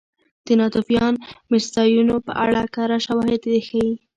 [0.45, 1.13] د ناتوفیان
[1.51, 3.91] مېشتځایونو په اړه کره شواهد ښيي